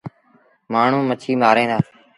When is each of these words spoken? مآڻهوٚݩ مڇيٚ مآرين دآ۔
مآڻهوٚݩ 0.71 1.07
مڇيٚ 1.09 1.39
مآرين 1.41 1.67
دآ۔ 1.71 1.77